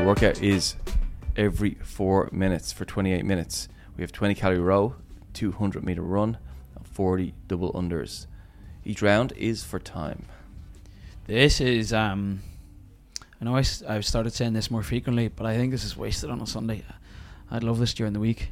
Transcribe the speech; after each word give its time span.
workout 0.00 0.42
is 0.42 0.76
every 1.36 1.74
four 1.82 2.28
minutes 2.32 2.72
for 2.72 2.84
28 2.84 3.24
minutes. 3.24 3.68
We 3.96 4.02
have 4.02 4.12
20 4.12 4.34
calorie 4.34 4.58
row, 4.58 4.94
200 5.34 5.84
meter 5.84 6.02
run, 6.02 6.38
and 6.76 6.86
40 6.86 7.34
double 7.48 7.72
unders. 7.72 8.26
Each 8.84 9.02
round 9.02 9.32
is 9.36 9.62
for 9.62 9.78
time. 9.78 10.26
This 11.26 11.60
is 11.60 11.92
um, 11.92 12.40
I 13.40 13.44
know 13.44 13.54
I, 13.56 13.60
s- 13.60 13.82
I've 13.86 14.04
started 14.04 14.32
saying 14.32 14.54
this 14.54 14.70
more 14.70 14.82
frequently, 14.82 15.28
but 15.28 15.46
I 15.46 15.56
think 15.56 15.70
this 15.70 15.84
is 15.84 15.96
wasted 15.96 16.30
on 16.30 16.40
a 16.40 16.46
Sunday. 16.46 16.84
I'd 17.50 17.62
love 17.62 17.78
this 17.78 17.94
during 17.94 18.12
the 18.12 18.20
week. 18.20 18.50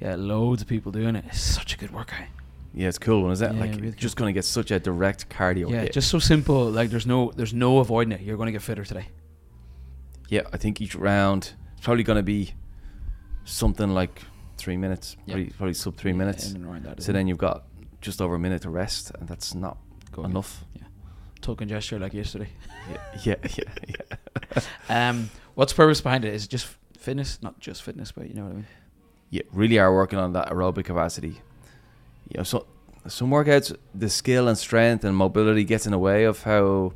Get 0.00 0.18
loads 0.18 0.62
of 0.62 0.68
people 0.68 0.90
doing 0.90 1.14
it. 1.14 1.24
It's 1.28 1.40
such 1.40 1.74
a 1.74 1.76
good 1.78 1.92
workout. 1.92 2.26
Yeah, 2.72 2.88
it's 2.88 2.98
cool 2.98 3.22
one, 3.22 3.30
is 3.30 3.38
that? 3.38 3.54
Yeah, 3.54 3.60
like, 3.60 3.70
really 3.72 3.82
cool. 3.92 3.92
just 3.92 4.16
going 4.16 4.28
to 4.28 4.36
get 4.36 4.44
such 4.44 4.72
a 4.72 4.80
direct 4.80 5.28
cardio 5.28 5.70
yeah, 5.70 5.82
hit. 5.82 5.92
just 5.92 6.10
so 6.10 6.18
simple. 6.18 6.68
Like 6.70 6.90
there's 6.90 7.06
no 7.06 7.30
there's 7.36 7.54
no 7.54 7.78
avoiding 7.78 8.12
it. 8.12 8.22
You're 8.22 8.36
going 8.36 8.46
to 8.46 8.52
get 8.52 8.62
fitter 8.62 8.84
today. 8.84 9.06
Yeah, 10.28 10.42
I 10.52 10.56
think 10.56 10.80
each 10.80 10.94
round 10.94 11.52
is 11.78 11.84
probably 11.84 12.02
going 12.04 12.16
to 12.18 12.22
be 12.22 12.54
something 13.44 13.90
like 13.90 14.22
three 14.56 14.76
minutes, 14.76 15.16
Yeah. 15.26 15.34
probably, 15.34 15.50
probably 15.50 15.74
sub 15.74 15.96
three 15.96 16.12
Yeah, 16.12 16.16
minutes. 16.18 16.52
in 16.52 16.82
that, 16.82 17.02
So 17.02 17.12
then 17.12 17.26
it? 17.26 17.28
you've 17.28 17.38
got 17.38 17.64
just 18.00 18.20
over 18.20 18.34
a 18.34 18.38
minute 18.38 18.62
to 18.62 18.70
rest, 18.70 19.12
and 19.18 19.28
that's 19.28 19.54
not 19.54 19.78
Go 20.12 20.24
enough. 20.24 20.64
token 21.40 21.68
gesture 21.68 21.98
like 21.98 22.14
yesterday. 22.14 22.48
Yeah, 23.22 23.34
yeah, 23.44 23.48
yeah, 23.58 23.64
yeah. 23.88 24.60
Um, 25.10 25.30
what's 25.54 25.72
the 25.72 25.76
purpose 25.76 26.00
behind 26.00 26.24
it? 26.24 26.32
Is 26.34 26.44
it 26.44 26.50
just 26.50 26.68
fitness? 26.98 27.38
Not 27.42 27.58
just 27.60 27.82
fitness, 27.82 28.12
but 28.12 28.28
you 28.28 28.34
know 28.34 28.44
what 28.44 28.52
I 28.52 28.54
mean. 28.54 28.66
yeah, 29.30 29.42
really 29.52 29.78
are 29.78 29.92
working 29.92 30.18
on 30.18 30.32
that 30.34 30.48
aerobic 30.48 30.84
capacity. 30.84 31.40
You 32.28 32.38
know, 32.38 32.42
so 32.44 32.66
some 33.08 33.30
workouts, 33.30 33.76
the 33.94 34.08
skill 34.08 34.48
and 34.48 34.56
strength 34.56 35.04
and 35.04 35.14
mobility 35.16 35.64
gets 35.64 35.84
in 35.86 35.92
the 35.92 35.98
way 35.98 36.24
of 36.24 36.42
how 36.44 36.92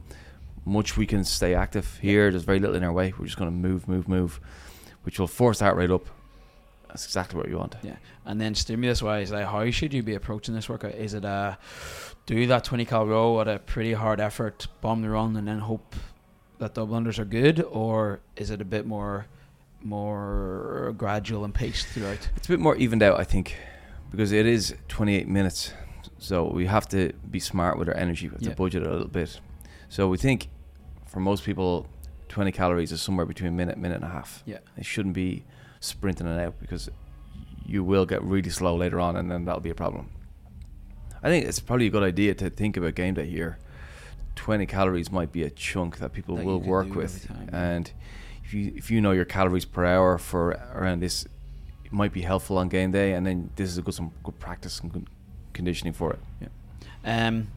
much 0.68 0.96
we 0.96 1.06
can 1.06 1.24
stay 1.24 1.54
active. 1.54 1.98
Here, 2.00 2.30
there's 2.30 2.44
very 2.44 2.60
little 2.60 2.76
in 2.76 2.84
our 2.84 2.92
way. 2.92 3.12
We're 3.18 3.26
just 3.26 3.38
going 3.38 3.50
to 3.50 3.56
move, 3.68 3.88
move, 3.88 4.08
move, 4.08 4.40
which 5.02 5.18
will 5.18 5.26
force 5.26 5.58
that 5.60 5.76
rate 5.76 5.90
up. 5.90 6.06
That's 6.88 7.04
exactly 7.04 7.38
what 7.38 7.48
you 7.48 7.58
want. 7.58 7.76
Yeah, 7.82 7.96
and 8.24 8.40
then 8.40 8.54
stimulus 8.54 9.02
wise, 9.02 9.30
like 9.30 9.46
how 9.46 9.70
should 9.70 9.92
you 9.92 10.02
be 10.02 10.14
approaching 10.14 10.54
this 10.54 10.68
workout? 10.68 10.94
Is 10.94 11.12
it 11.14 11.24
a 11.24 11.58
do 12.26 12.46
that 12.46 12.64
twenty 12.64 12.84
cal 12.86 13.06
row 13.06 13.40
at 13.40 13.48
a 13.48 13.58
pretty 13.58 13.92
hard 13.92 14.20
effort, 14.20 14.66
bomb 14.80 15.02
the 15.02 15.10
run, 15.10 15.36
and 15.36 15.46
then 15.46 15.58
hope 15.58 15.94
that 16.58 16.74
double 16.74 16.96
unders 16.96 17.18
are 17.18 17.24
good, 17.26 17.60
or 17.70 18.20
is 18.36 18.50
it 18.50 18.60
a 18.62 18.64
bit 18.64 18.86
more 18.86 19.26
more 19.82 20.94
gradual 20.96 21.44
and 21.44 21.54
paced 21.54 21.86
throughout? 21.88 22.28
It's 22.36 22.46
a 22.46 22.50
bit 22.50 22.60
more 22.60 22.76
evened 22.76 23.02
out, 23.02 23.20
I 23.20 23.24
think, 23.24 23.54
because 24.10 24.32
it 24.32 24.46
is 24.46 24.74
28 24.88 25.28
minutes. 25.28 25.72
So 26.18 26.50
we 26.50 26.66
have 26.66 26.88
to 26.88 27.12
be 27.30 27.38
smart 27.38 27.78
with 27.78 27.88
our 27.88 27.96
energy. 27.96 28.28
We 28.28 28.32
have 28.34 28.42
Yeah. 28.42 28.50
to 28.50 28.56
budget 28.56 28.82
a 28.86 28.90
little 28.90 29.08
bit. 29.08 29.40
So 29.88 30.08
we 30.08 30.16
think 30.16 30.48
for 31.08 31.20
most 31.20 31.44
people, 31.44 31.86
20 32.28 32.52
calories 32.52 32.92
is 32.92 33.02
somewhere 33.02 33.26
between 33.26 33.48
a 33.48 33.56
minute, 33.56 33.78
minute 33.78 33.96
and 33.96 34.04
a 34.04 34.08
half. 34.08 34.42
Yeah. 34.46 34.58
It 34.76 34.86
shouldn't 34.86 35.14
be 35.14 35.44
sprinting 35.80 36.26
it 36.26 36.38
out 36.40 36.54
because 36.60 36.88
you 37.66 37.82
will 37.82 38.06
get 38.06 38.22
really 38.22 38.50
slow 38.50 38.76
later 38.76 39.00
on 39.00 39.16
and 39.16 39.30
then 39.30 39.44
that'll 39.44 39.60
be 39.60 39.70
a 39.70 39.74
problem. 39.74 40.10
I 41.22 41.28
think 41.28 41.46
it's 41.46 41.60
probably 41.60 41.86
a 41.88 41.90
good 41.90 42.02
idea 42.02 42.34
to 42.34 42.50
think 42.50 42.76
about 42.76 42.94
game 42.94 43.14
day 43.14 43.26
here. 43.26 43.58
20 44.36 44.66
calories 44.66 45.10
might 45.10 45.32
be 45.32 45.42
a 45.42 45.50
chunk 45.50 45.98
that 45.98 46.12
people 46.12 46.36
That 46.36 46.44
will 46.44 46.60
work 46.60 46.94
with. 46.94 47.24
every 47.24 47.36
time, 47.36 47.48
yeah. 47.52 47.70
And 47.70 47.92
if 48.44 48.54
you 48.54 48.72
if 48.76 48.90
you 48.90 49.00
know 49.00 49.10
your 49.10 49.24
calories 49.24 49.64
per 49.64 49.84
hour 49.84 50.16
for 50.16 50.50
around 50.74 51.00
this, 51.00 51.26
it 51.84 51.92
might 51.92 52.12
be 52.12 52.22
helpful 52.22 52.56
on 52.56 52.68
game 52.68 52.92
day. 52.92 53.14
And 53.14 53.26
then 53.26 53.50
this 53.56 53.68
is 53.68 53.78
a 53.78 53.82
good 53.82 53.94
some 53.94 54.12
good 54.22 54.38
practice 54.38 54.78
and 54.80 54.92
good 54.92 55.08
conditioning 55.54 55.92
for 55.92 56.12
it. 56.12 56.20
Yeah. 56.40 57.26
Um, 57.26 57.48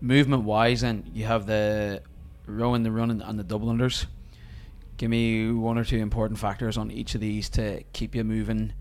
movement 0.00 0.42
wise, 0.42 0.82
and 0.82 1.08
you 1.14 1.24
have 1.26 1.46
the 1.46 2.02
rowing, 2.48 2.82
the 2.82 2.90
running, 2.90 3.22
and 3.22 3.38
the 3.38 3.44
double 3.44 3.68
unders. 3.68 4.06
Give 4.96 5.10
me 5.10 5.50
one 5.50 5.78
or 5.78 5.84
two 5.84 5.98
important 5.98 6.40
factors 6.40 6.76
on 6.76 6.90
each 6.90 7.14
of 7.14 7.20
these 7.20 7.48
to 7.50 7.82
keep 7.92 8.14
you 8.14 8.24
moving. 8.24 8.72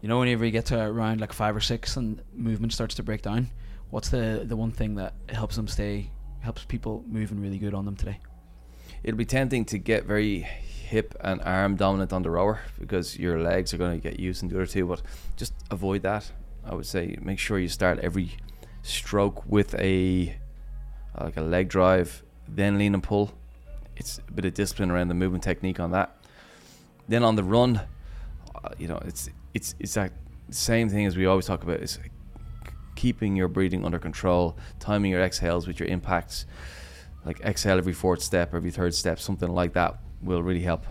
You 0.00 0.08
know, 0.08 0.18
whenever 0.18 0.44
you 0.44 0.50
get 0.50 0.66
to 0.66 0.80
around 0.80 1.20
like 1.20 1.32
five 1.32 1.54
or 1.54 1.60
six 1.60 1.96
and 1.96 2.20
movement 2.34 2.72
starts 2.72 2.94
to 2.96 3.02
break 3.02 3.22
down, 3.22 3.50
what's 3.90 4.08
the 4.08 4.42
the 4.44 4.56
one 4.56 4.72
thing 4.72 4.96
that 4.96 5.14
helps 5.28 5.56
them 5.56 5.68
stay, 5.68 6.10
helps 6.40 6.64
people 6.64 7.04
moving 7.06 7.40
really 7.40 7.58
good 7.58 7.74
on 7.74 7.84
them 7.84 7.96
today? 7.96 8.18
It'll 9.02 9.18
be 9.18 9.24
tempting 9.24 9.64
to 9.66 9.78
get 9.78 10.04
very 10.04 10.40
hip 10.40 11.14
and 11.20 11.40
arm 11.42 11.76
dominant 11.76 12.12
on 12.12 12.22
the 12.22 12.30
rower 12.30 12.60
because 12.78 13.18
your 13.18 13.40
legs 13.40 13.72
are 13.72 13.78
going 13.78 14.00
to 14.00 14.02
get 14.10 14.18
used 14.18 14.42
in 14.42 14.48
the 14.48 14.56
other 14.56 14.66
two. 14.66 14.86
But 14.86 15.02
just 15.36 15.54
avoid 15.70 16.02
that. 16.02 16.30
I 16.64 16.74
would 16.74 16.86
say 16.86 17.16
make 17.20 17.38
sure 17.38 17.58
you 17.58 17.68
start 17.68 17.98
every 18.00 18.32
stroke 18.82 19.44
with 19.46 19.74
a 19.74 20.36
like 21.20 21.36
a 21.36 21.42
leg 21.42 21.68
drive, 21.68 22.24
then 22.48 22.78
lean 22.78 22.94
and 22.94 23.02
pull. 23.02 23.32
It's 23.96 24.18
a 24.18 24.32
bit 24.32 24.44
of 24.44 24.54
discipline 24.54 24.90
around 24.90 25.08
the 25.08 25.14
movement 25.14 25.44
technique 25.44 25.80
on 25.80 25.92
that. 25.92 26.16
Then 27.08 27.22
on 27.22 27.36
the 27.36 27.44
run, 27.44 27.80
uh, 28.54 28.70
you 28.78 28.88
know, 28.88 29.00
it's 29.04 29.28
it's 29.52 29.74
it's 29.78 29.94
that 29.94 30.12
same 30.50 30.88
thing 30.88 31.06
as 31.06 31.16
we 31.16 31.26
always 31.26 31.46
talk 31.46 31.62
about. 31.62 31.80
Is 31.80 31.98
keeping 32.94 33.36
your 33.36 33.48
breathing 33.48 33.84
under 33.84 33.98
control, 33.98 34.56
timing 34.78 35.10
your 35.10 35.20
exhales 35.20 35.66
with 35.66 35.78
your 35.78 35.88
impacts. 35.88 36.46
Like 37.24 37.40
exhale 37.40 37.78
every 37.78 37.92
fourth 37.92 38.22
step, 38.22 38.54
every 38.54 38.70
third 38.70 38.94
step, 38.94 39.18
something 39.18 39.48
like 39.48 39.72
that 39.74 39.98
will 40.22 40.42
really 40.42 40.62
help. 40.62 40.86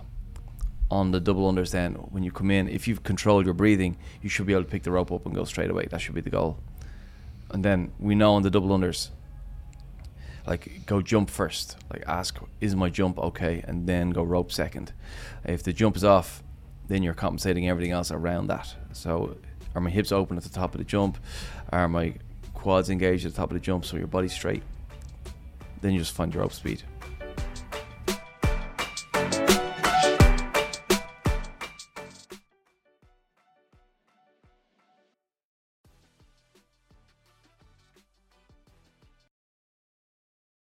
On 0.90 1.12
the 1.12 1.20
double 1.20 1.52
unders, 1.52 1.72
then 1.72 1.94
when 1.94 2.24
you 2.24 2.32
come 2.32 2.52
in, 2.52 2.68
if 2.68 2.88
you've 2.88 3.04
controlled 3.04 3.46
your 3.46 3.54
breathing, 3.54 3.98
you 4.22 4.30
should 4.30 4.46
be 4.46 4.54
able 4.54 4.64
to 4.64 4.70
pick 4.70 4.84
the 4.84 4.92
rope 4.92 5.12
up 5.12 5.26
and 5.26 5.34
go 5.34 5.44
straight 5.44 5.70
away. 5.70 5.88
That 5.90 6.02
should 6.02 6.16
be 6.16 6.22
the 6.22 6.30
goal. 6.30 6.60
And 7.52 7.64
then 7.64 7.92
we 8.00 8.16
know 8.16 8.34
on 8.34 8.42
the 8.42 8.50
double 8.50 8.70
unders, 8.70 9.10
like 10.46 10.86
go 10.86 11.02
jump 11.02 11.30
first. 11.30 11.78
Like 11.92 12.04
ask, 12.08 12.40
is 12.60 12.76
my 12.76 12.90
jump 12.90 13.18
okay? 13.20 13.64
And 13.68 13.88
then 13.88 14.10
go 14.10 14.24
rope 14.24 14.52
second. 14.52 14.94
If 15.44 15.64
the 15.64 15.74
jump 15.74 15.96
is 15.96 16.04
off, 16.04 16.44
then 16.88 17.04
you're 17.04 17.14
compensating 17.14 17.70
everything 17.70 17.92
else 17.92 18.12
around 18.12 18.48
that. 18.48 18.76
So 18.92 19.38
are 19.76 19.82
my 19.82 19.90
hips 19.90 20.12
open 20.12 20.38
at 20.38 20.44
the 20.44 20.50
top 20.50 20.74
of 20.74 20.80
the 20.80 20.86
jump? 20.86 21.18
Are 21.72 21.88
my 21.88 22.16
quads 22.54 22.90
engaged 22.90 23.26
at 23.26 23.32
the 23.32 23.38
top 23.38 23.50
of 23.50 23.56
the 23.56 23.62
jump 23.62 23.86
so 23.86 23.98
your 23.98 24.08
body's 24.08 24.34
straight? 24.34 24.64
Then 25.82 25.94
you 25.94 26.00
just 26.00 26.14
find 26.14 26.34
your 26.34 26.44
rope 26.44 26.54
speed. 26.54 26.84